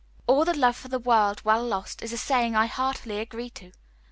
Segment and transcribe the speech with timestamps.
[0.25, 3.71] 'All for love or the world well lost' is a saying I heartily agree to.